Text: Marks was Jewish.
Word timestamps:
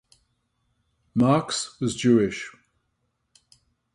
Marks 1.13 1.79
was 1.79 1.95
Jewish. 1.95 2.51